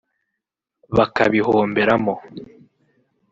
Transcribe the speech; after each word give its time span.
bakabihomberamo 0.97 2.13